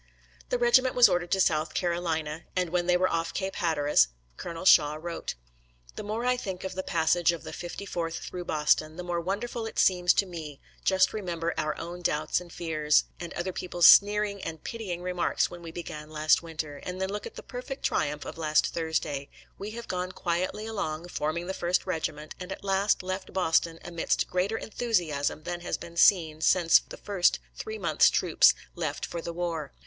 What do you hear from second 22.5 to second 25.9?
at last left Boston amidst greater enthusiasm than has